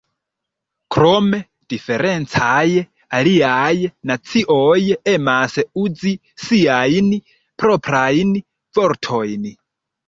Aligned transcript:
Krome, 0.95 1.39
diferencaj 1.73 2.63
aliaj 3.19 3.75
nacioj 4.13 4.81
emas 5.15 5.63
uzi 5.85 6.19
siajn 6.49 7.15
proprajn 7.65 8.39
vortojn. 8.81 9.51